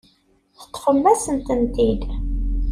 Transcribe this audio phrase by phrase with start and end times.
[0.59, 2.01] Teṭṭfemt-asent-tent-id.